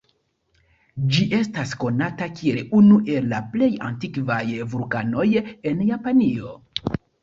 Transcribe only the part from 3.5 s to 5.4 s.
plej aktivaj vulkanoj